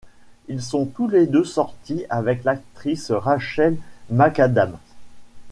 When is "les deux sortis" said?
1.07-2.07